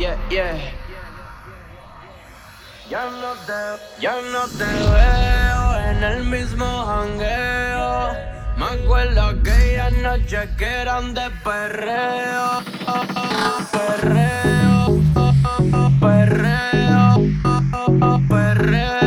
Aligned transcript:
yeah, 0.00 0.16
yeah. 0.30 0.56
Ya 2.88 3.04
no 3.04 3.32
te, 3.46 3.60
ya 4.00 4.16
no 4.32 4.48
te 4.48 4.64
veo 4.64 5.62
en 5.90 6.02
el 6.02 6.24
mismo 6.24 6.66
jangueo. 6.86 8.12
Me 8.56 8.64
acuerdo 8.64 9.20
aquella 9.22 9.90
noche 9.90 10.48
que 10.56 10.64
eran 10.64 11.14
de 11.14 11.30
perreo, 11.44 12.62
perreo, 13.72 15.00
perreo, 16.00 17.20
perreo. 18.28 18.99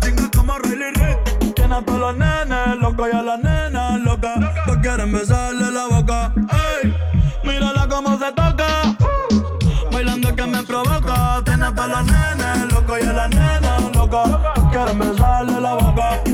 chinga 0.00 0.30
como 0.36 0.58
Riley 0.58 0.92
Tiene 1.54 1.74
a 1.74 1.82
todos 1.82 2.00
los 2.00 2.16
nenes 2.16 2.76
locos 2.80 3.08
y 3.12 3.16
a 3.16 3.22
las 3.22 3.40
nenas 3.40 4.00
locas. 4.00 4.38
Que 4.66 4.80
quieren 4.80 5.12
besarle 5.12 5.70
la 5.70 5.86
boca. 5.86 6.32
Ey, 6.82 6.94
mírala 7.44 7.88
como 7.88 8.18
se 8.18 8.32
toca. 8.32 8.96
Bailando 9.92 10.34
que 10.34 10.46
me 10.46 10.62
provoca. 10.62 11.42
Tiene 11.44 11.66
a 11.66 11.74
todos 11.74 11.88
los 11.88 12.04
nenes 12.04 12.72
locos 12.72 12.98
y 13.02 13.06
a 13.06 13.12
las 13.12 13.30
nenas 13.30 13.96
locas. 13.96 14.28
Que 14.54 14.76
quieren 14.76 14.98
besarle 14.98 15.60
la 15.60 15.74
boca. 15.74 16.31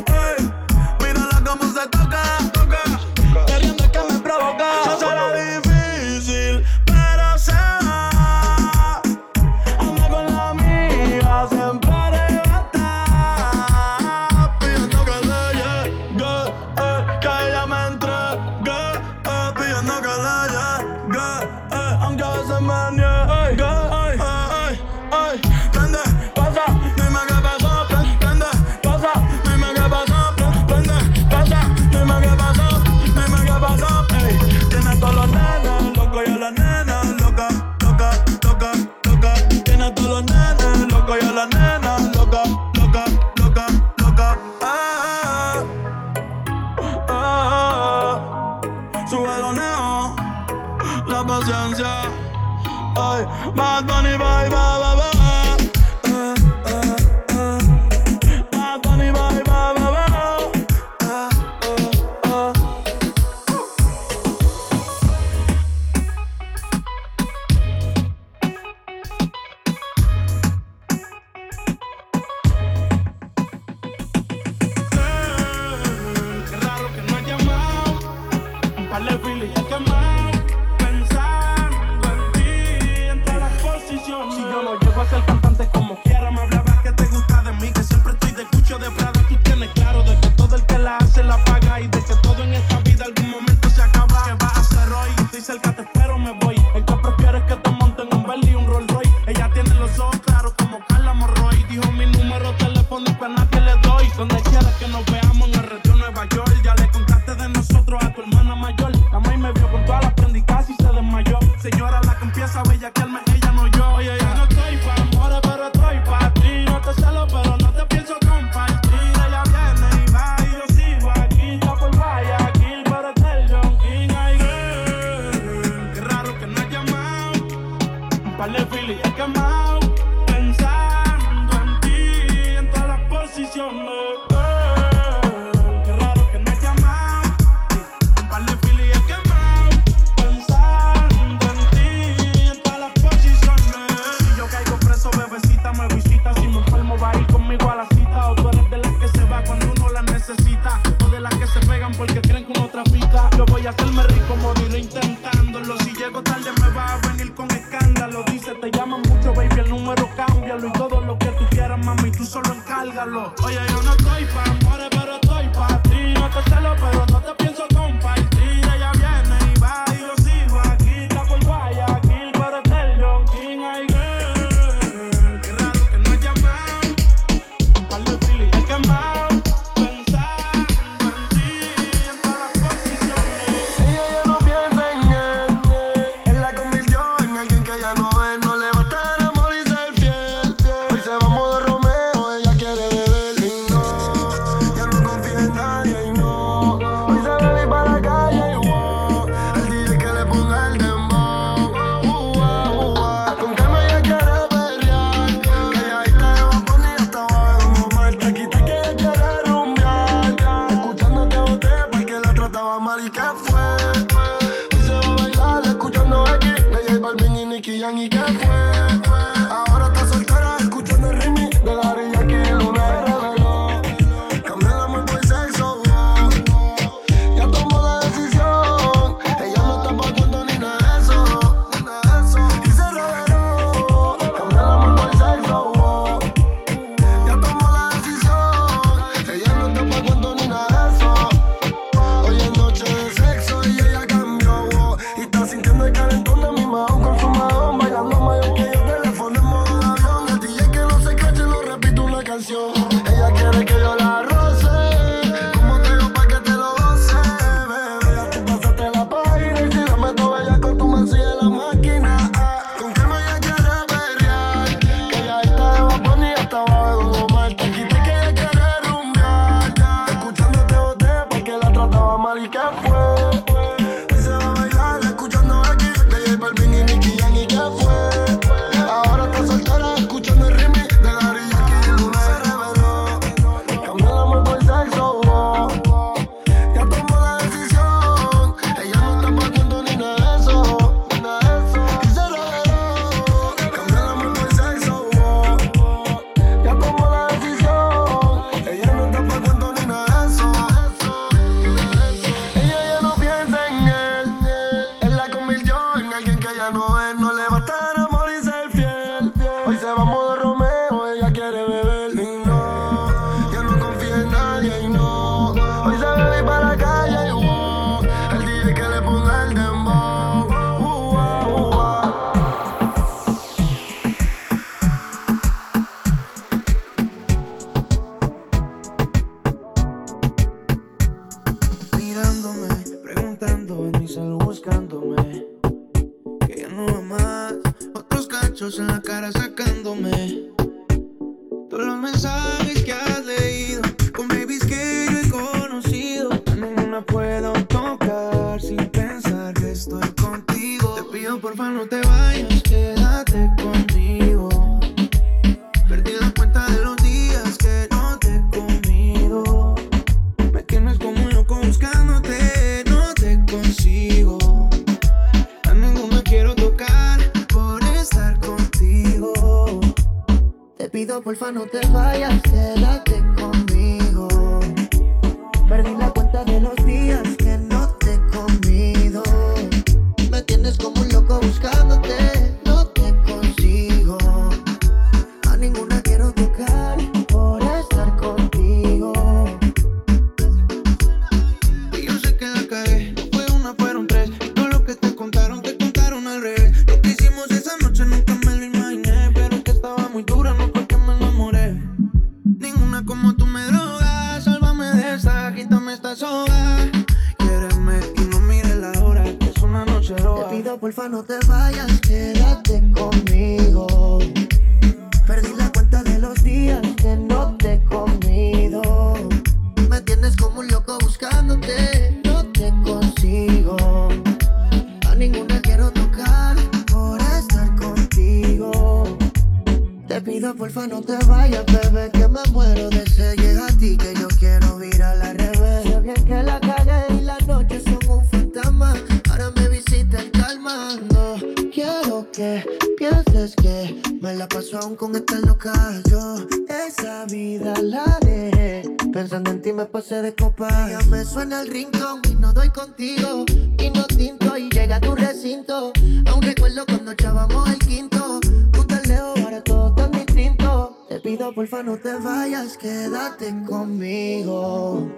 suena 451.39 451.61
el 451.61 451.69
rincón 451.69 452.21
y 452.29 452.35
no 452.35 452.53
doy 452.53 452.69
contigo. 452.71 453.45
Y 453.79 453.91
no 453.91 454.05
tinto 454.09 454.57
y 454.57 454.69
llega 454.71 454.97
a 454.97 455.01
tu 455.01 455.15
recinto. 455.15 455.93
Aún 456.27 456.43
recuerdo 456.43 456.85
cuando 456.85 457.13
echábamos 457.13 457.71
el 457.71 457.79
quinto. 457.79 458.41
Tú 458.73 458.83
tan 458.85 459.03
lejos, 459.05 459.39
ahora 459.45 459.63
todo 459.63 459.95
tan 459.95 460.11
distinto. 460.11 460.97
Te 461.09 461.21
pido 461.21 461.55
porfa 461.55 461.85
no 461.85 461.97
te 461.97 462.13
vayas, 462.15 462.77
quédate 462.77 463.55
conmigo. 463.65 465.09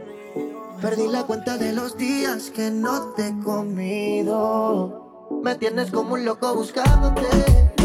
Perdí 0.82 1.08
la 1.08 1.22
cuenta 1.22 1.56
de 1.56 1.72
los 1.72 1.96
días 1.96 2.50
que 2.50 2.70
no 2.70 3.14
te 3.14 3.28
he 3.28 3.38
comido. 3.40 5.30
Me 5.42 5.54
tienes 5.54 5.90
como 5.90 6.14
un 6.14 6.26
loco 6.26 6.54
buscándote. 6.54 7.79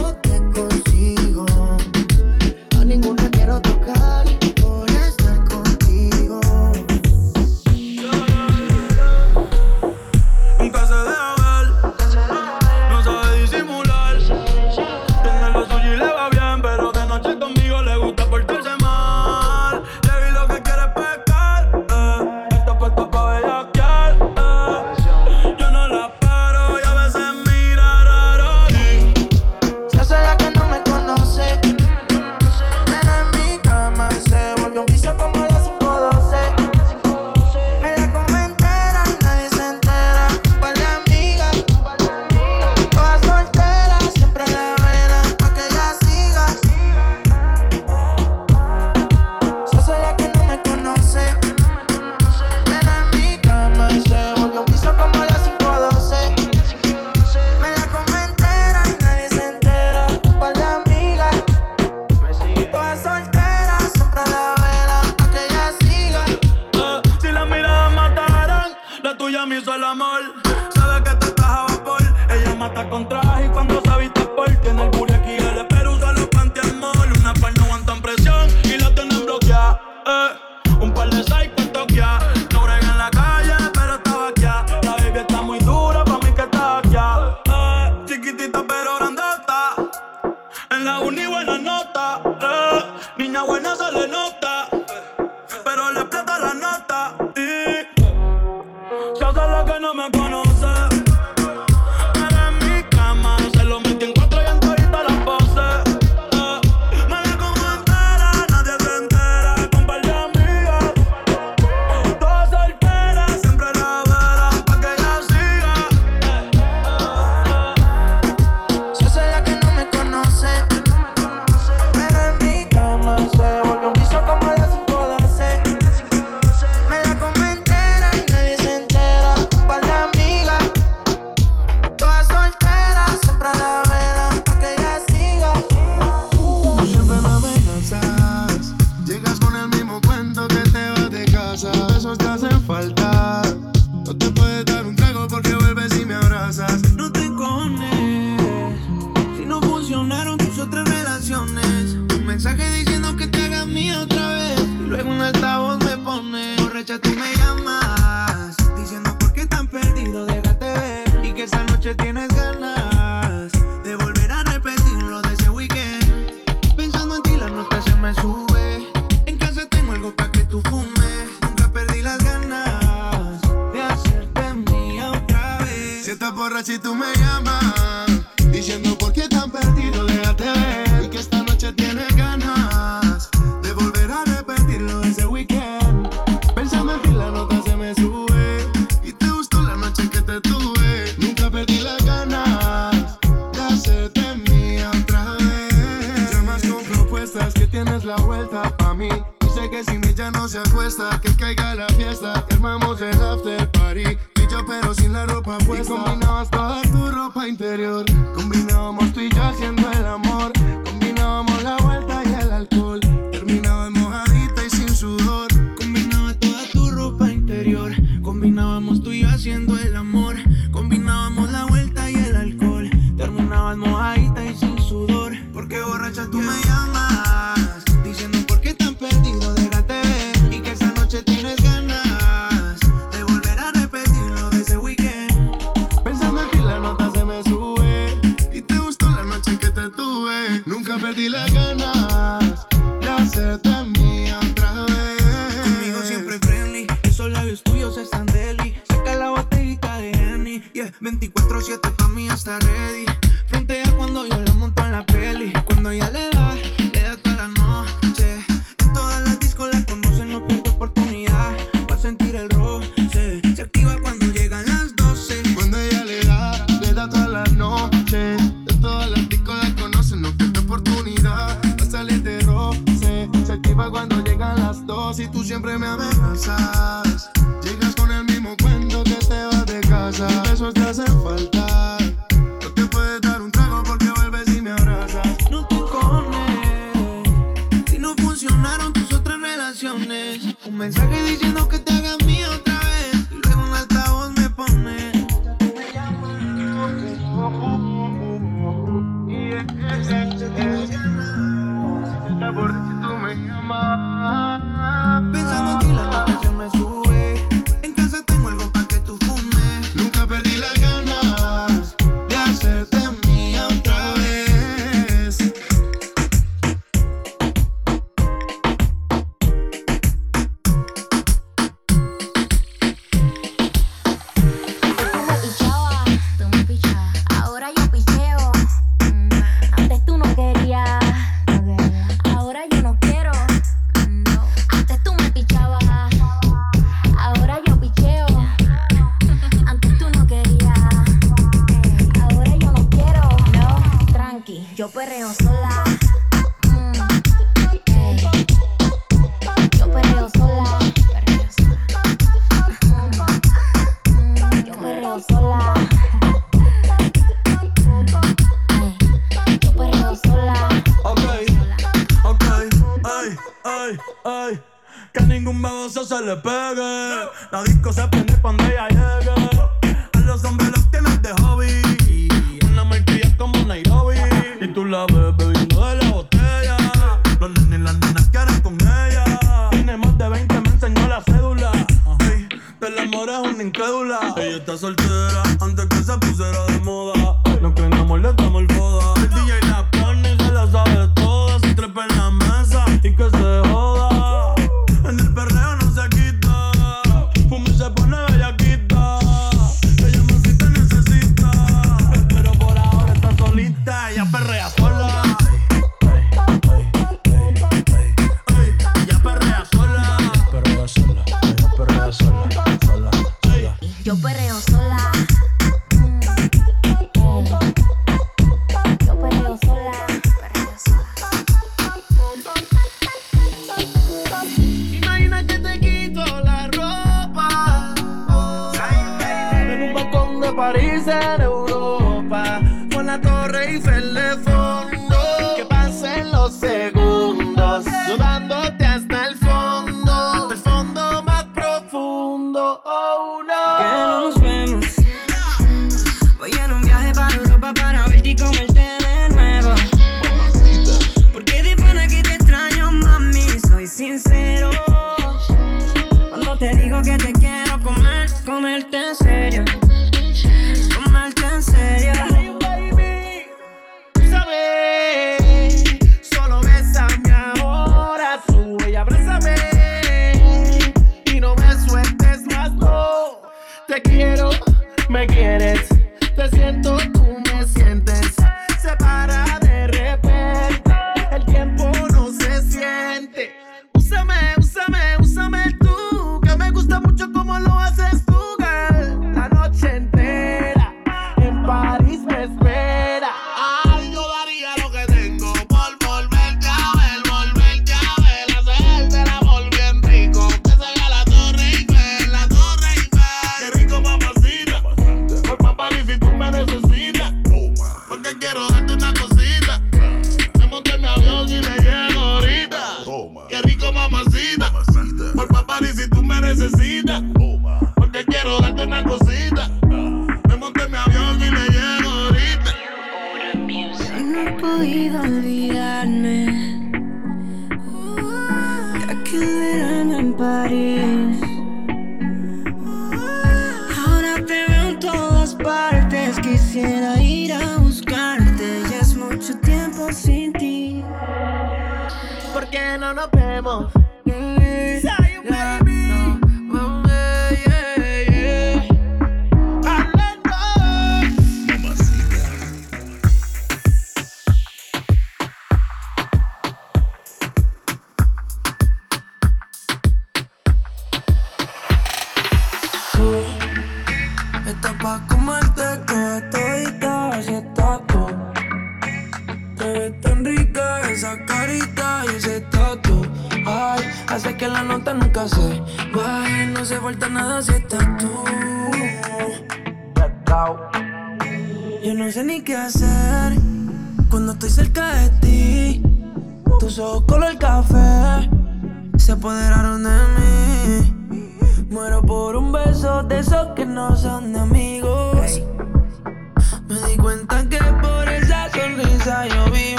con 378.61 378.75
ella. 378.75 379.69
Tiene 379.71 379.97
más 379.97 380.17
de 380.17 380.29
20, 380.29 380.61
me 380.61 380.69
enseñó 380.69 381.07
la 381.07 381.21
cédula. 381.21 381.71
Hey, 382.19 382.47
del 382.79 382.99
amor 382.99 383.29
es 383.29 383.53
una 383.53 383.63
incrédula. 383.63 384.33
Ella 384.37 384.57
está 384.57 384.77
soltera 384.77 385.43
antes 385.61 385.85
que 385.85 386.03
se 386.03 386.17
pusiera 386.17 386.65
de 386.65 386.79
moda. 386.79 387.39
No 387.61 387.73
creen 387.73 387.93
amor, 387.93 388.21
le 388.21 388.33
damos 388.33 388.61
el 388.61 388.74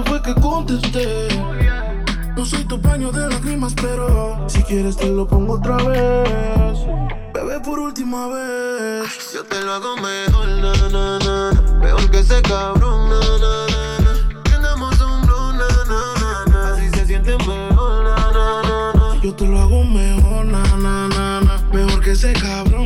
eso 0.00 0.04
fue 0.04 0.22
que 0.22 0.34
contesté. 0.40 1.28
No 2.36 2.44
soy 2.44 2.64
tu 2.64 2.78
baño 2.78 3.10
de 3.12 3.28
lágrimas, 3.28 3.74
pero 3.74 4.44
si 4.48 4.62
quieres 4.62 4.96
te 4.96 5.08
lo 5.08 5.26
pongo 5.26 5.54
otra 5.54 5.76
vez. 5.76 6.78
Bebé, 7.34 7.60
por 7.60 7.78
última 7.78 8.28
vez. 8.28 9.32
Yo 9.34 9.44
te 9.44 9.60
lo 9.62 9.72
hago 9.72 9.96
mejor, 9.96 10.48
na, 10.48 10.72
na, 10.88 11.18
na. 11.18 11.78
Mejor 11.80 12.10
que 12.10 12.20
ese 12.20 12.40
cabrón, 12.42 13.10
na, 13.10 13.20
na, 13.20 13.66
na. 13.72 13.98
na. 14.04 14.42
Tenemos 14.44 15.00
un 15.00 15.20
na, 15.26 15.68
na, 15.84 16.14
na, 16.20 16.44
na. 16.50 16.74
Así 16.74 16.88
se 16.90 17.06
siente 17.06 17.36
mejor, 17.38 18.04
na, 18.04 18.16
na, 18.32 18.62
na, 18.62 18.92
na. 18.94 19.22
Yo 19.22 19.34
te 19.34 19.46
lo 19.46 19.60
hago 19.60 19.84
mejor, 19.84 20.46
na, 20.46 20.62
na, 20.76 21.08
na, 21.08 21.40
na. 21.40 21.62
Mejor 21.72 22.00
que 22.00 22.12
ese 22.12 22.32
cabrón. 22.32 22.79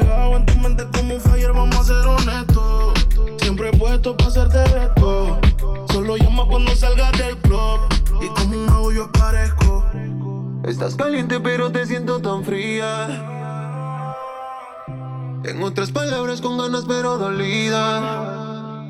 pegado 0.00 0.36
en 0.36 0.46
tu 0.46 0.54
mente 0.58 0.86
como 0.92 1.14
un 1.14 1.20
fire, 1.20 1.52
vamos 1.52 1.76
a 1.76 1.84
ser 1.84 2.06
honestos. 2.06 2.94
Siempre 3.40 3.68
he 3.68 3.76
puesto 3.76 4.16
para 4.16 4.30
hacerte 4.30 4.62
esto. 4.62 5.38
Solo 5.92 6.16
llama 6.16 6.46
cuando 6.48 6.74
salgas 6.74 7.12
del 7.18 7.36
club. 7.38 7.80
Y 8.20 8.28
como 8.28 8.56
un 8.56 8.66
mago 8.66 8.92
yo 8.92 9.04
aparezco. 9.04 9.84
Estás 10.64 10.94
caliente, 10.94 11.40
pero 11.40 11.70
te 11.70 11.86
siento 11.86 12.20
tan 12.20 12.44
fría. 12.44 13.06
En 15.44 15.62
otras 15.62 15.90
palabras, 15.90 16.40
con 16.40 16.56
ganas, 16.56 16.84
pero 16.86 17.18
dolida. 17.18 18.84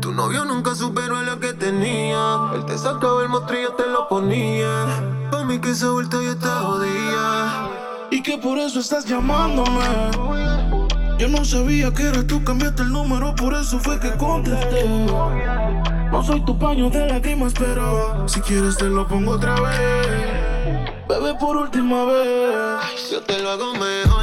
Tu 0.00 0.12
novio 0.12 0.44
nunca 0.46 0.74
superó 0.74 1.18
a 1.18 1.22
la 1.22 1.38
que 1.38 1.52
tenía. 1.52 2.50
Él 2.54 2.64
te 2.64 2.78
sacaba 2.78 3.22
el 3.22 3.28
mostrillo, 3.28 3.74
te 3.74 3.86
lo 3.86 4.08
ponía. 4.08 4.86
Pa' 5.30 5.44
mí 5.44 5.58
que 5.60 5.70
esa 5.70 5.90
vuelta 5.90 6.16
ya 6.22 6.30
está 6.30 6.60
jodida. 6.60 7.77
Y 8.10 8.22
que 8.22 8.38
por 8.38 8.58
eso 8.58 8.80
estás 8.80 9.04
llamándome. 9.04 9.84
Yo 11.18 11.28
no 11.28 11.44
sabía 11.44 11.92
que 11.92 12.04
eras 12.04 12.26
tú, 12.26 12.42
cambiaste 12.44 12.82
el 12.82 12.90
número, 12.90 13.34
por 13.34 13.54
eso 13.54 13.78
fue 13.80 13.98
que 14.00 14.10
contesté. 14.12 14.86
No 16.10 16.22
soy 16.24 16.44
tu 16.44 16.58
paño 16.58 16.88
de 16.90 17.06
lágrimas, 17.06 17.52
pero 17.58 18.26
si 18.28 18.40
quieres 18.40 18.76
te 18.76 18.84
lo 18.84 19.06
pongo 19.06 19.32
otra 19.32 19.60
vez. 19.60 20.88
Bebé, 21.08 21.34
por 21.34 21.56
última 21.56 22.04
vez, 22.04 23.10
yo 23.10 23.20
te 23.22 23.38
lo 23.40 23.50
hago 23.50 23.72
mejor. 23.74 24.17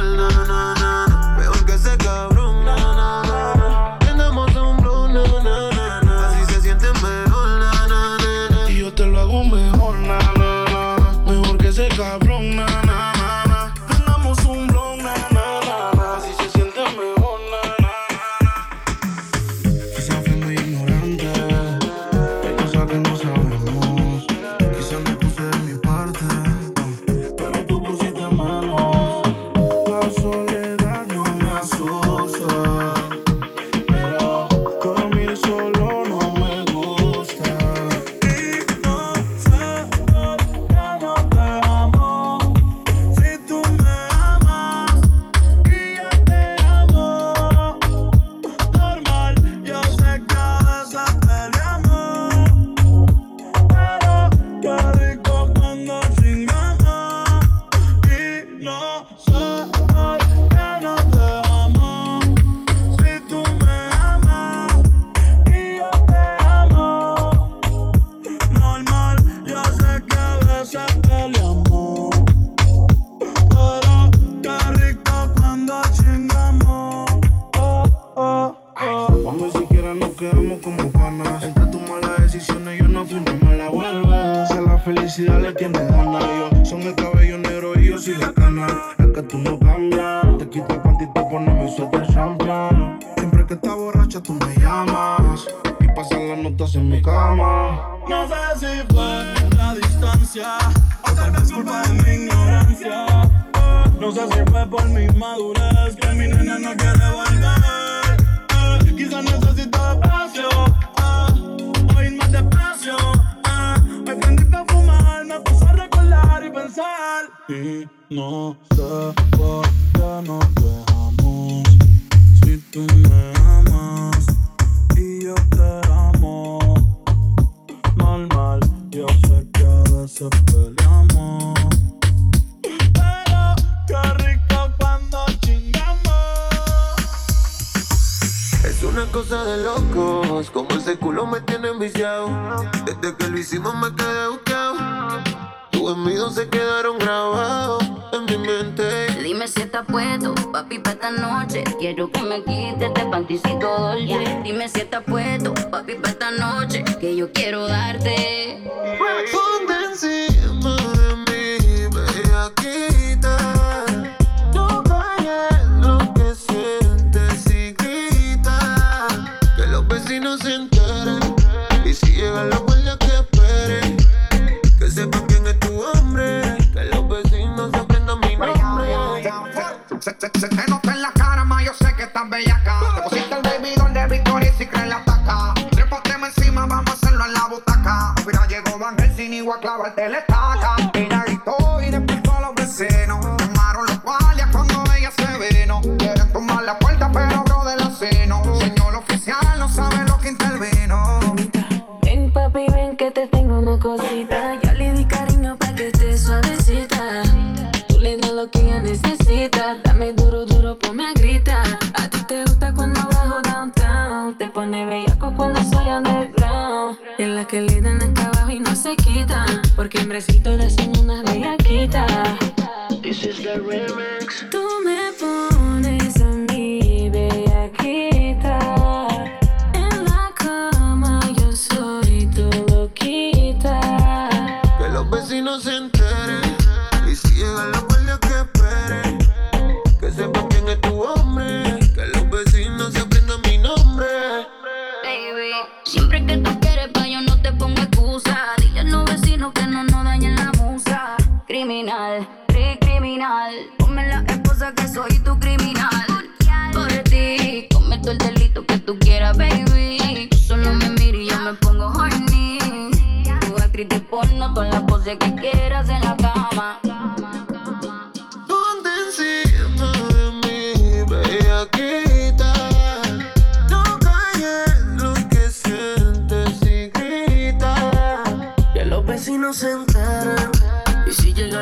Que 281.46 281.52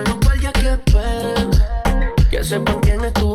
que 2.30 2.42
sepan 2.42 2.80
quién 2.80 3.04
es 3.04 3.12
tu 3.12 3.33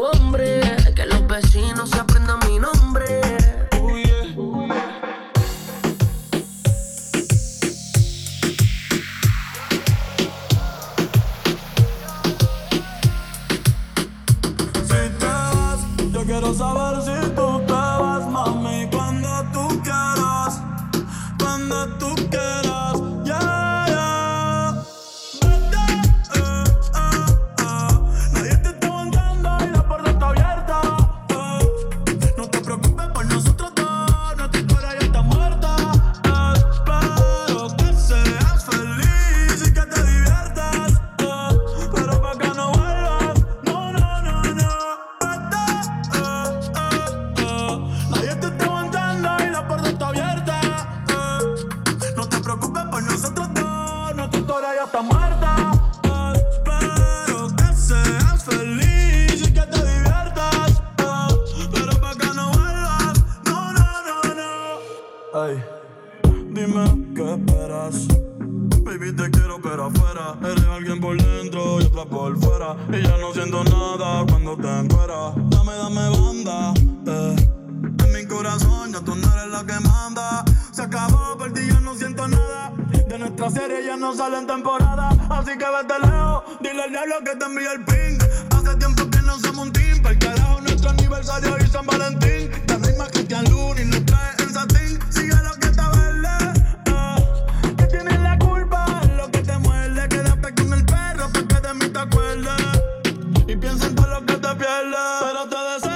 todos 105.49 105.88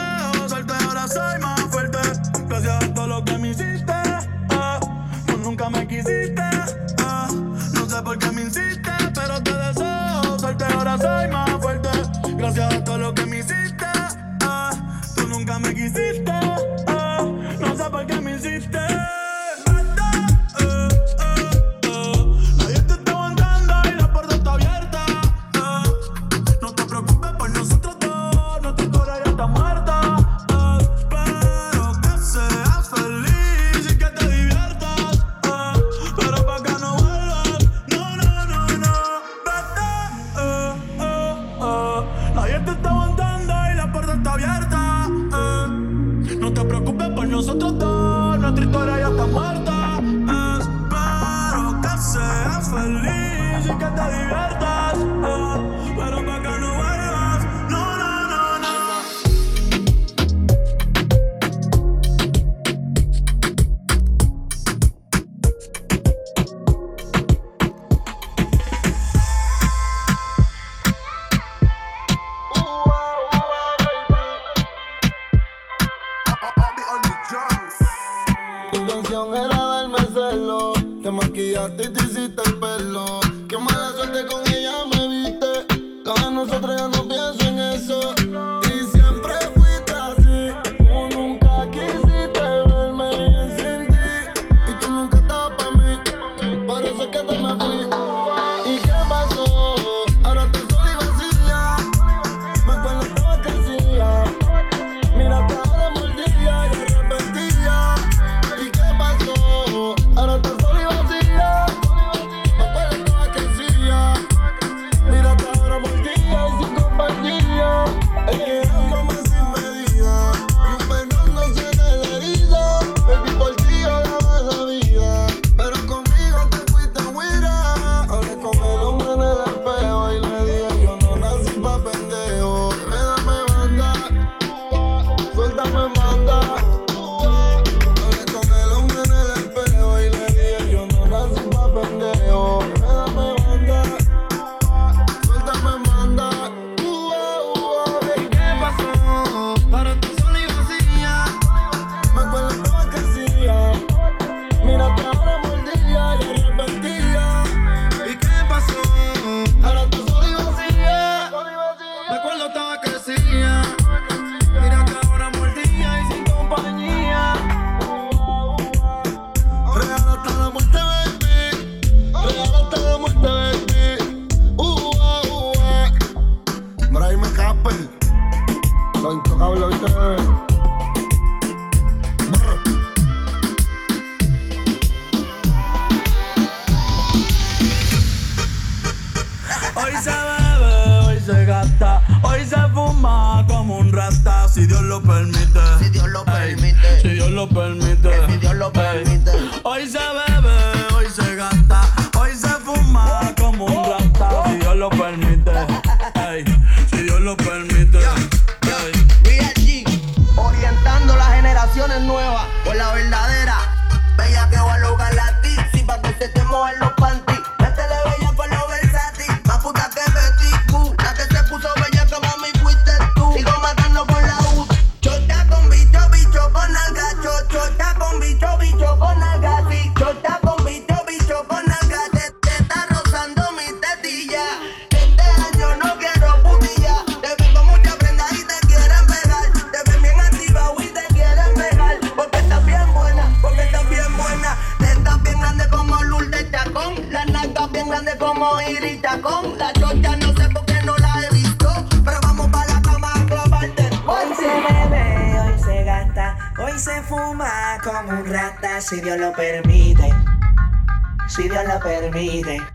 either. 262.33 262.72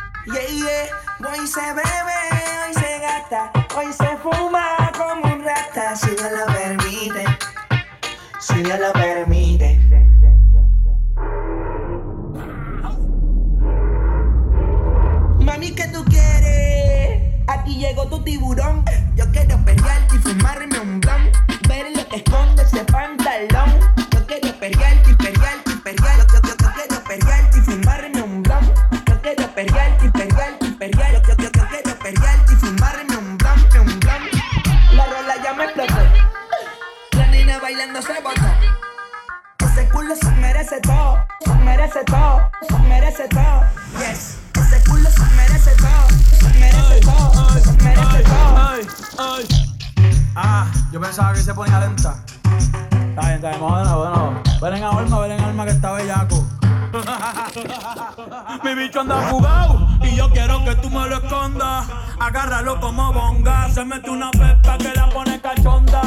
como 62.89 63.13
bonga. 63.13 63.69
Se 63.69 63.85
mete 63.85 64.09
una 64.11 64.31
pepa 64.31 64.79
que 64.79 64.93
la 64.95 65.09
pone 65.11 65.41
cachonda. 65.41 66.03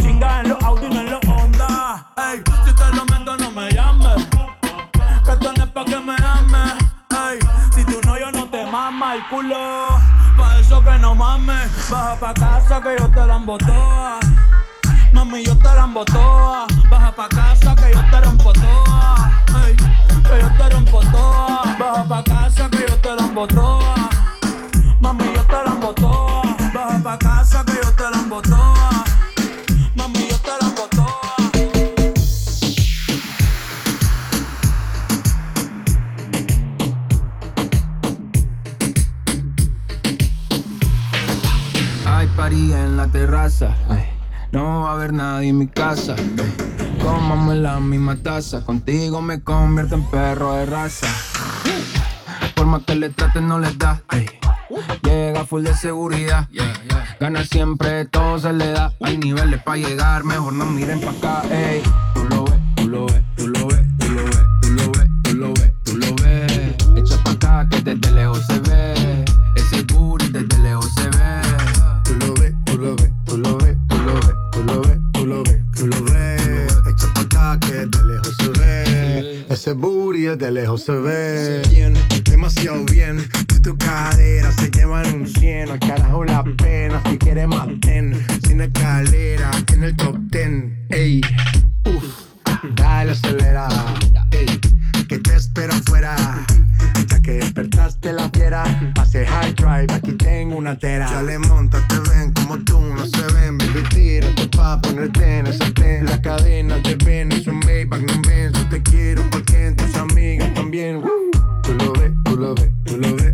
Chinga 0.00 0.40
en 0.40 0.48
los 0.50 0.62
Audi, 0.62 0.88
no 0.88 1.00
en 1.00 1.10
los 1.10 1.20
Honda. 1.26 2.06
Ey, 2.16 2.42
si 2.64 2.72
te 2.74 2.96
lo 2.96 3.04
meto, 3.06 3.36
no 3.36 3.50
me 3.50 3.70
llames. 3.72 4.26
Que 5.24 5.32
esto 5.32 5.52
no 5.52 5.66
pa' 5.72 5.84
que 5.84 5.98
me 5.98 6.14
ames. 6.34 6.74
Ey, 7.10 7.38
si 7.74 7.84
tú 7.84 8.00
no, 8.06 8.18
yo 8.18 8.30
no 8.30 8.44
te 8.46 8.64
mama 8.70 9.14
el 9.16 9.26
culo. 9.28 9.86
Pa' 10.36 10.58
eso 10.60 10.80
que 10.84 10.96
no 10.98 11.14
mames. 11.14 11.68
Baja 11.90 12.14
pa' 12.20 12.34
casa 12.34 12.80
que 12.80 12.96
yo 12.98 13.08
te 13.10 13.26
la 13.26 13.36
embotoa. 13.36 14.20
Mami, 15.12 15.44
yo 15.44 15.58
te 15.58 15.74
la 15.74 15.84
embotoa. 15.84 16.66
Baja 16.88 17.12
pa' 17.12 17.28
casa 17.28 17.74
que 17.74 17.92
yo 17.92 18.00
te 18.10 18.20
rompo 18.20 18.52
toa. 18.52 19.32
Ey, 19.66 19.76
que 19.76 20.40
yo 20.40 20.50
te 20.56 20.70
rompo 20.70 21.00
toa. 21.10 21.62
Baja 21.80 22.04
pa' 22.08 22.22
casa 22.22 22.70
que 22.70 22.86
yo 22.88 22.96
te 22.98 23.16
la 23.16 23.22
embotoa. 23.22 23.94
Mami, 25.00 25.24
yo 25.34 25.42
te 25.44 25.52
la 25.52 25.65
la 42.96 43.08
terraza. 43.08 43.74
No 44.52 44.82
va 44.82 44.90
a 44.90 44.92
haber 44.94 45.12
nadie 45.12 45.50
en 45.50 45.58
mi 45.58 45.68
casa. 45.68 46.16
Comamos 47.02 47.56
la 47.56 47.78
misma 47.78 48.16
taza. 48.16 48.64
Contigo 48.64 49.20
me 49.20 49.42
convierto 49.42 49.96
en 49.96 50.04
perro 50.04 50.54
de 50.54 50.64
raza. 50.64 51.06
Por 52.54 52.66
más 52.66 52.82
que 52.84 52.94
le 52.94 53.10
traten, 53.10 53.48
no 53.48 53.58
les 53.58 53.76
da. 53.76 54.02
Llega 55.02 55.44
full 55.44 55.62
de 55.62 55.74
seguridad. 55.74 56.48
Gana 57.20 57.44
siempre, 57.44 58.06
todo 58.06 58.38
se 58.38 58.52
le 58.54 58.70
da. 58.70 58.92
Hay 59.02 59.18
niveles 59.18 59.62
para 59.62 59.76
llegar, 59.76 60.24
mejor 60.24 60.54
no 60.54 60.64
miren 60.64 61.00
para 61.00 61.40
acá. 61.40 61.54
Ey. 61.54 61.82
Tú 62.14 62.24
lo 62.24 62.44
ves, 62.44 62.60
tú 62.76 62.88
lo 62.88 63.06
ves, 63.06 63.22
tú 63.36 63.46
lo 63.48 63.66
ves, 63.66 63.86
tú 64.00 64.12
lo 64.12 64.22
ves, 64.24 65.08
tú 65.22 65.34
lo 65.34 65.52
ves, 65.52 65.72
tú 65.84 65.96
lo 65.96 66.14
ves, 66.14 66.76
tú. 66.78 66.96
Echa 66.96 67.22
para 67.22 67.62
acá 67.62 67.68
que 67.70 67.82
desde 67.82 68.10
lejos 68.12 68.46
se 68.46 68.58
ve. 68.60 68.95
Ese 79.66 79.74
booty 79.74 80.26
de 80.36 80.52
lejos 80.52 80.84
se 80.84 80.92
ve. 80.92 81.60
Bien, 81.72 81.92
demasiado 82.22 82.84
bien. 82.84 83.18
Si 83.52 83.60
tu 83.60 83.76
cadera 83.76 84.52
se 84.52 84.70
llevan 84.70 85.12
un 85.12 85.26
100, 85.26 85.70
al 85.72 85.80
carajo 85.80 86.24
la 86.24 86.44
pena. 86.56 87.02
Si 87.10 87.18
quieres 87.18 87.48
más 87.48 87.66
ten, 87.80 88.14
sin 88.46 88.60
escalera, 88.60 89.50
en 89.72 89.82
el 89.82 89.96
top 89.96 90.18
ten. 90.30 90.86
Ey, 90.90 91.20
uff, 91.84 92.04
dale 92.76 93.10
acelera. 93.10 93.66
Ey, 94.30 94.46
que 95.08 95.18
te 95.18 95.34
espero 95.34 95.72
afuera. 95.72 96.14
Que 97.26 97.32
despertaste 97.32 98.12
la 98.12 98.30
fiera, 98.30 98.62
hace 99.00 99.26
high 99.26 99.52
drive, 99.54 99.92
aquí 99.92 100.12
tengo 100.12 100.58
una 100.58 100.78
tera. 100.78 101.10
Ya 101.10 101.22
le 101.22 101.40
monta, 101.40 101.84
te 101.88 101.98
ven 102.08 102.32
como 102.32 102.56
tú, 102.58 102.78
no 102.78 103.04
se 103.04 103.20
ven, 103.34 103.58
baby, 103.58 103.82
tírate 103.88 104.46
pa' 104.56 104.80
ponerte 104.80 105.38
en 105.38 105.48
esa 105.48 105.68
ten. 105.74 106.06
La 106.06 106.22
cadena 106.22 106.80
te 106.84 106.94
ven, 106.94 107.32
es 107.32 107.48
un 107.48 107.58
Maybach, 107.58 108.00
no 108.00 108.22
ven, 108.28 108.52
yo 108.52 108.68
te 108.68 108.80
quiero 108.80 109.28
porque 109.32 109.74
tus 109.76 109.96
amigas 109.96 110.54
también. 110.54 111.02
Tú 111.64 111.74
lo 111.74 111.92
ves, 111.94 112.12
tú 112.24 112.36
lo 112.36 112.54
ves, 112.54 112.70
tú 112.84 112.96
lo 112.96 113.16
ves, 113.16 113.25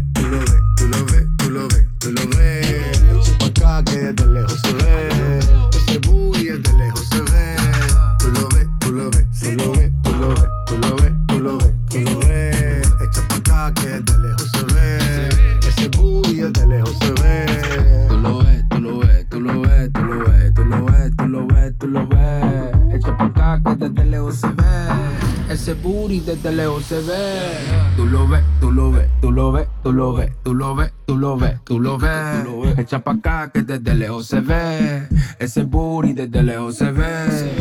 booty 26.43 26.49
desde 26.49 26.53
lejos 26.53 26.84
se 26.84 27.01
ve. 27.01 27.59
Tú 27.97 28.07
lo 28.07 28.28
ves, 28.28 28.43
tú 28.61 28.70
lo 28.70 28.90
ves, 28.90 29.09
tú 29.20 29.30
lo 29.30 29.53
ves, 29.53 29.68
tú 29.82 29.93
lo 29.93 30.14
ves, 30.14 30.32
tú 30.45 30.55
lo 30.55 30.76
ves, 30.76 30.93
tú 31.05 31.16
lo 31.16 31.36
ves, 31.36 31.61
tú 31.64 31.80
lo 31.80 31.99
ves. 31.99 32.78
Echa 32.78 32.99
pa' 33.01 33.12
acá 33.12 33.51
que 33.53 33.62
desde 33.62 33.95
lejos 33.95 34.26
se 34.26 34.40
ve. 34.40 35.09
Ese 35.38 35.64
booty 35.64 36.12
desde 36.12 36.43
lejos 36.43 36.76
se 36.76 36.90
ve. 36.90 37.53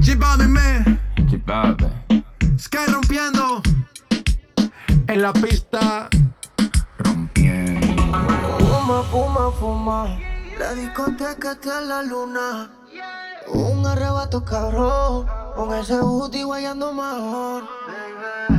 Chipame, 0.00 0.48
me, 0.48 0.98
Chipate. 1.28 1.86
Sky 2.58 2.78
rompiendo 2.88 3.62
en 5.06 5.22
la 5.22 5.32
pista. 5.32 6.08
Rompiendo. 6.98 7.86
Fuma, 8.58 9.02
fuma, 9.10 9.50
fuma. 9.58 10.18
La 10.58 10.74
discoteca 10.74 11.52
está 11.52 11.80
en 11.80 11.88
la 11.88 12.02
luna. 12.02 12.70
Un 13.48 13.86
arrebato 13.86 14.44
cabrón. 14.44 15.26
Con 15.54 15.72
ese 15.74 16.00
booty 16.00 16.42
guayando 16.42 16.92
mejor. 16.92 17.64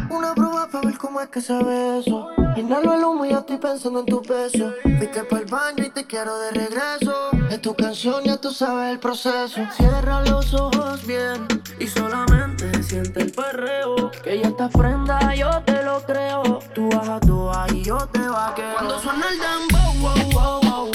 Una 0.09 0.33
prueba 0.33 0.67
para 0.71 0.87
ver 0.87 0.97
cómo 0.97 1.19
es 1.19 1.27
que 1.29 1.41
se 1.41 1.61
ve 1.61 1.99
eso. 1.99 2.29
Inhalo 2.55 2.93
el 2.93 3.03
humo 3.03 3.25
y 3.25 3.29
ya 3.31 3.39
estoy 3.39 3.57
pensando 3.57 3.99
en 3.99 4.05
tu 4.05 4.21
peso. 4.21 4.71
Fuiste 4.81 5.23
para 5.23 5.41
el 5.41 5.49
baño 5.49 5.83
y 5.83 5.89
te 5.89 6.05
quiero 6.05 6.37
de 6.39 6.51
regreso. 6.51 7.31
Es 7.49 7.61
tu 7.61 7.75
canción, 7.75 8.23
ya 8.23 8.37
tú 8.37 8.51
sabes 8.51 8.93
el 8.93 8.99
proceso. 8.99 9.61
Cierra 9.75 10.21
los 10.21 10.53
ojos 10.53 11.05
bien 11.05 11.47
y 11.79 11.87
solamente 11.87 12.81
siente 12.81 13.23
el 13.23 13.31
perreo. 13.31 14.11
Que 14.23 14.39
ya 14.39 14.47
estás 14.47 14.71
prenda, 14.71 15.35
yo 15.35 15.49
te 15.65 15.83
lo 15.83 16.01
creo. 16.01 16.59
Tú 16.73 16.89
a 16.93 17.19
toa 17.19 17.67
y 17.73 17.83
yo 17.83 17.97
te 18.07 18.19
vaqueo. 18.19 18.73
Cuando 18.73 18.99
suena 18.99 19.25
el 19.29 19.39
dembow, 19.39 19.93
wow, 20.01 20.31
wow, 20.31 20.61
wow, 20.61 20.91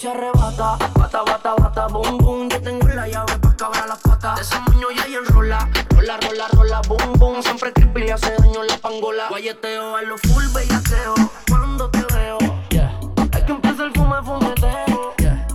se 0.00 0.08
arrebata, 0.08 0.78
bata, 0.94 1.22
bata, 1.24 1.54
bata, 1.56 1.86
boom, 1.88 2.16
boom. 2.18 2.48
Yo 2.48 2.58
tengo 2.62 2.88
la 2.88 3.06
llave 3.06 3.38
pa' 3.38 3.54
cabrar 3.54 3.86
las 3.86 3.98
patas. 3.98 4.40
Ese 4.40 4.58
moño 4.60 4.86
ya 4.96 5.06
y 5.06 5.14
enrola, 5.14 5.68
rola, 5.90 6.16
rola, 6.16 6.48
rola, 6.52 6.80
boom, 6.88 7.18
boom. 7.18 7.42
Siempre 7.42 7.70
creepy 7.74 8.00
le 8.00 8.12
hace 8.14 8.34
daño 8.38 8.62
la 8.62 8.78
pangola. 8.78 9.28
Guayeteo 9.28 9.96
a 9.96 10.02
lo 10.02 10.16
full 10.16 10.44
bellaqueo. 10.54 11.14
Cuando 11.48 11.90
te 11.90 12.02
veo, 12.14 12.38
yeah. 12.70 12.98
Hay 13.32 13.44
que 13.44 13.52
empezar 13.52 13.86
el 13.88 13.92
fume, 13.92 14.22
fumeteo, 14.24 15.14
yeah. 15.18 15.46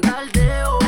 Daldeo, 0.00 0.78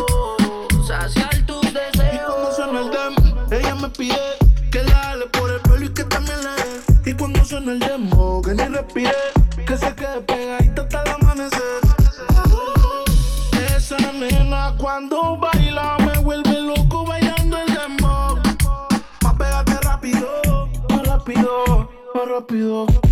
saciar 0.86 1.44
tus 1.46 1.62
Y 1.62 1.72
deseos. 1.72 2.24
cuando 2.26 2.52
suena 2.52 2.80
el 2.80 2.90
dem, 2.90 3.50
ella 3.50 3.74
me 3.74 3.88
pide 3.90 4.38
que 4.72 4.82
la 4.82 4.94
jale 4.94 5.26
por 5.26 5.50
el 5.50 5.60
pelo 5.60 5.84
y 5.84 5.88
que 5.90 6.04
también 6.04 6.38
le 6.42 6.50
dé. 7.04 7.10
Y 7.10 7.14
cuando 7.14 7.44
suena 7.44 7.72
el 7.72 7.80
demo, 7.80 8.40
que 8.40 8.54
ni 8.54 8.64
respire, 8.64 9.12
cuando 14.94 15.36
baila 15.38 15.96
me 16.06 16.20
vuelve 16.20 16.60
loco 16.60 17.04
bailando 17.04 17.58
el 17.58 17.66
demo. 17.66 18.38
Más 19.22 19.34
pégate 19.34 19.80
rápido, 19.82 20.68
más 20.88 21.02
rápido, 21.08 21.90
más 22.14 22.28
rápido. 22.28 23.03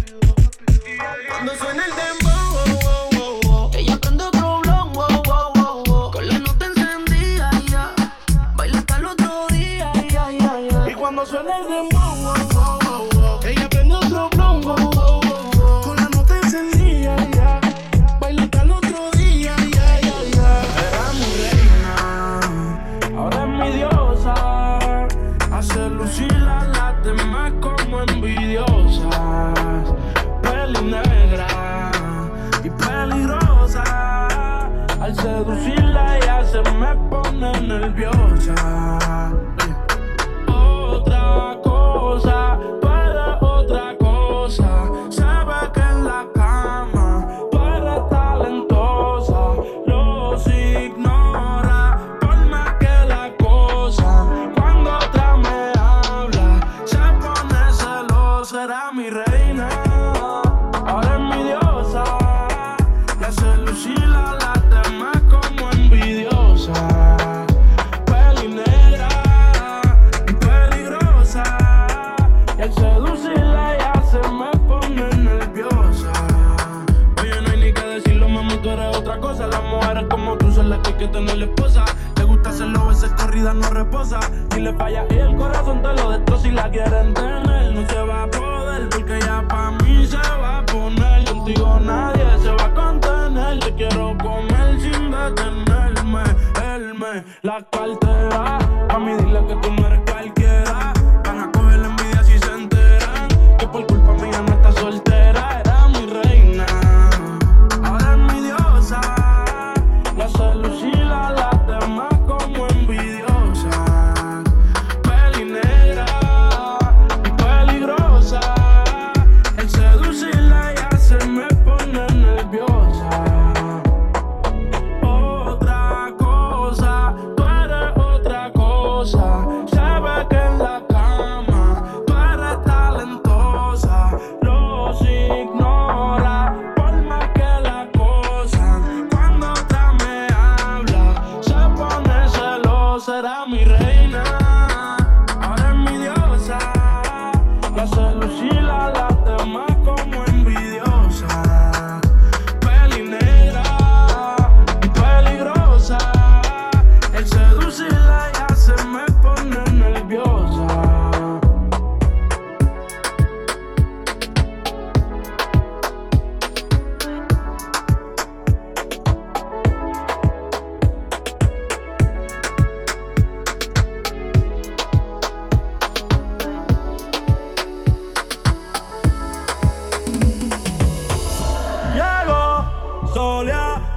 Reposa. 84.03 84.21
Si 84.53 84.61
le 84.61 84.73
falla 84.75 85.05
y 85.11 85.19
el 85.19 85.37
corazón 85.37 85.83
te 85.83 85.93
lo 85.95 86.11
destroza. 86.11 86.43
Si 86.43 86.51
la 86.51 86.71
quieren 86.71 87.15
tener, 87.15 87.73
no 87.73 87.89
se 87.89 88.03
va 88.03 88.25
a 88.25 88.31
poder. 88.31 88.89
Porque 88.89 89.21
ya 89.21 89.47
pa' 89.49 89.71
mí 89.83 90.07
se 90.07 90.17
va 90.17 90.42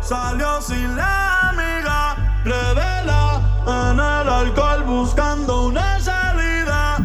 salió 0.06 0.62
sin 0.62 0.96
la 0.96 1.50
amiga, 1.50 2.16
revela 2.44 3.42
en 3.66 4.00
el 4.00 4.30
alcohol 4.30 4.84
buscando 4.84 5.66
una 5.66 6.00
salida 6.00 6.98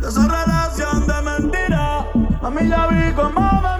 de 0.00 0.08
esa 0.08 0.26
relación 0.26 1.06
de 1.06 1.22
mentira. 1.22 2.06
A 2.42 2.50
mí 2.50 2.68
ya 2.68 2.86
vi 2.86 3.12
como 3.12 3.71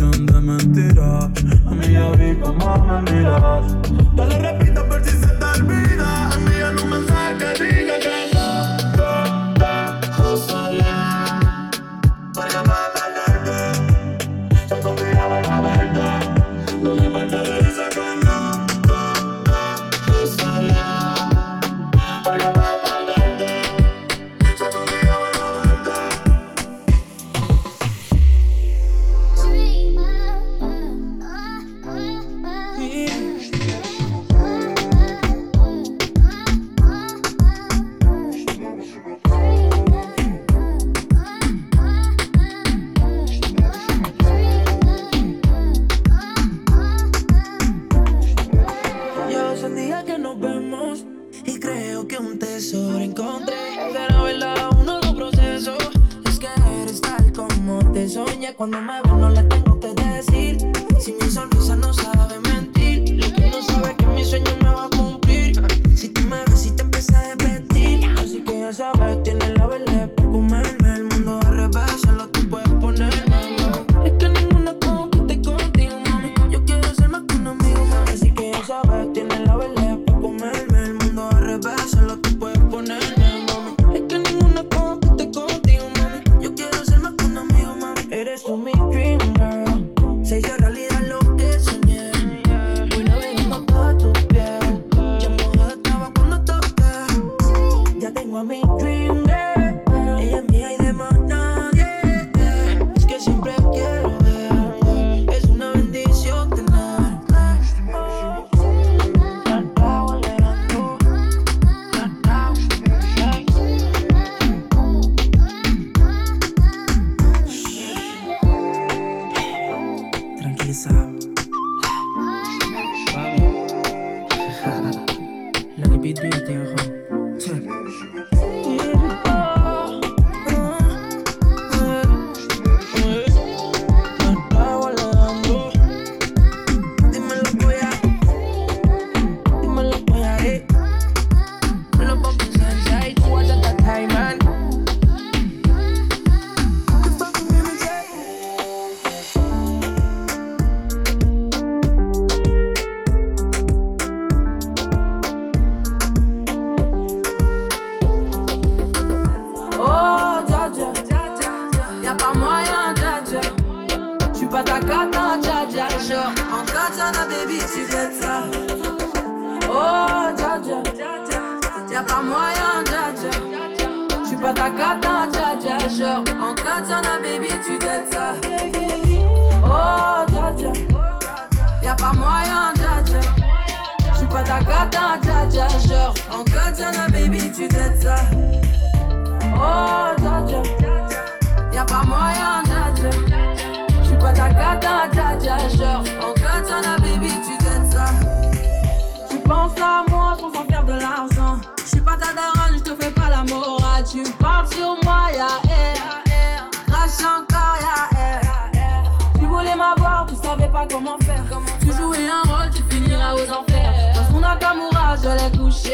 versión 0.00 0.26
de 0.26 0.40
mentiras. 0.40 1.30
A 1.66 1.70
mí 1.70 1.92
ya 1.92 2.10
vi 2.12 2.34
cómo 2.40 2.86
me 2.86 3.12
miras. 3.12 3.76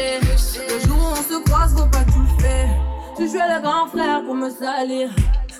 Le 0.09 0.87
jour 0.87 0.97
où 0.97 1.11
on 1.11 1.15
se 1.15 1.43
croise, 1.43 1.73
faut 1.75 1.85
pas 1.85 2.05
tout 2.05 2.25
faire. 2.39 2.69
Tu 3.17 3.27
jouais 3.27 3.55
le 3.55 3.61
grand 3.61 3.87
frère 3.87 4.23
pour 4.23 4.35
me 4.35 4.49
salir. 4.49 5.09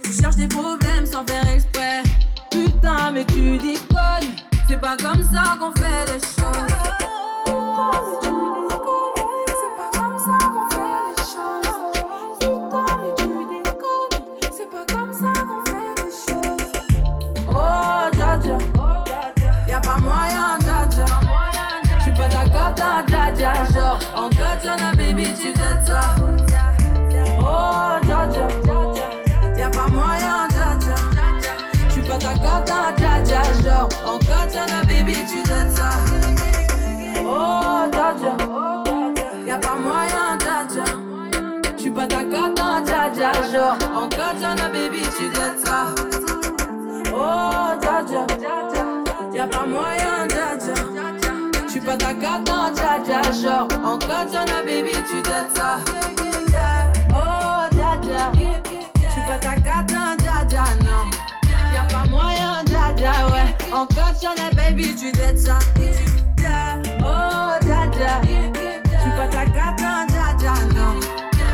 Tu 0.04 0.14
cherches 0.14 0.38
des 0.38 0.48
problèmes 0.48 1.06
sans 1.06 1.26
faire 1.26 1.48
exprès. 1.54 2.04
Putain, 2.50 3.12
mais 3.12 3.26
tu 3.26 3.58
déconnes. 3.58 4.36
C'est 4.70 4.80
pas 4.80 4.96
comme 4.96 5.22
ça 5.24 5.58
qu'on 5.60 5.72
fait 5.74 6.06
les 6.14 6.20
choses. 6.20 6.68
Genre, 33.88 34.14
en 34.14 34.20
katana, 34.20 34.84
baby, 34.84 35.14
tu 35.30 35.44
donnes 35.48 35.76
ça. 35.76 35.90
Oh, 37.26 37.90
dja. 37.92 38.36
Y'a 39.46 39.58
pas 39.58 39.76
moyen, 39.76 40.38
dja. 40.40 40.84
J'suis 41.78 41.92
pas 41.92 42.08
d'accord, 42.08 42.50
dja 42.86 43.10
dja. 43.14 43.32
Genre, 43.52 43.78
en 43.96 44.08
katana, 44.08 44.70
baby, 44.70 45.02
tu 45.18 45.30
donnes 45.30 45.58
ça. 45.64 45.96
Oh, 47.14 47.80
dja. 47.82 48.26
Y'a 49.34 49.48
pas 49.48 49.66
moyen, 49.66 50.28
dja. 50.30 50.58
J'suis 51.68 51.82
pas 51.82 51.98
ta 51.98 52.08
en 52.08 52.72
dja. 52.74 53.22
Genre, 53.32 53.68
en 53.86 53.98
katana, 53.98 54.64
baby, 54.66 54.92
tu 55.10 55.22
donnes 55.22 55.52
ça. 55.56 55.78
Oh, 57.12 57.68
dja. 57.72 58.32
J'suis 58.96 59.22
pas 59.28 59.38
ta 59.38 59.56
dja, 60.48 60.64
non. 60.84 61.27
moyen 62.18 62.64
dada, 62.66 63.28
ouais. 63.32 63.50
Encore 63.72 64.14
j'en 64.22 64.36
ai, 64.36 64.56
baby, 64.56 64.96
tu 64.96 65.12
dettes 65.12 65.40
ça. 65.40 65.60
Oh 67.00 67.54
dada, 67.62 68.22
tu 68.24 69.10
pas 69.18 69.28
ta 69.28 69.46
carte, 69.46 69.80
dada, 69.80 70.54
non. 70.74 70.94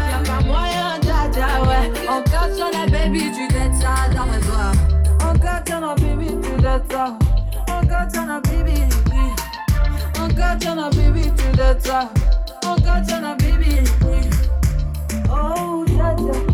Y'a 0.10 0.20
pas 0.26 0.42
moyen 0.46 1.00
dada, 1.02 1.48
ouais. 1.64 1.92
Encore 2.08 2.50
j'en 2.58 2.72
ai, 2.84 2.90
baby, 2.90 3.32
tu 3.36 3.48
dettes 3.54 3.76
ça 3.82 4.10
dans 4.16 4.26
mes 4.26 4.42
doigts. 4.46 4.74
J'en 5.68 5.82
ai, 5.82 5.96
baby, 6.02 6.28
tu 6.42 6.62
dettes 6.62 6.92
ça. 6.92 7.06
J'en 8.14 8.28
ai, 8.30 8.42
baby. 8.42 8.80
Encore 10.20 10.56
j'en 10.62 10.78
ai, 10.78 10.96
baby, 10.96 11.24
tu 11.38 11.90
ça. 11.90 12.10
J'en 12.64 12.76
ai, 12.76 13.36
baby. 13.36 13.74
Oh 15.30 15.86
dada. 15.98 16.53